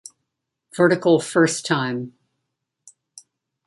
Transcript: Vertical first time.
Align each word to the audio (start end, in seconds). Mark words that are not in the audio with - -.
Vertical 0.75 1.19
first 1.21 1.63
time. 1.63 2.13